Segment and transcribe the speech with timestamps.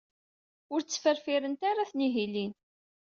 [0.73, 2.51] Ur ttferfirent ara tenhilin.